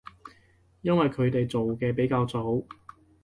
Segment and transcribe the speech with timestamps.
[0.81, 2.65] 因為佢哋做嘅比較早